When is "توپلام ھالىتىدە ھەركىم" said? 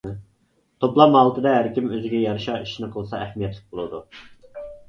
0.85-1.91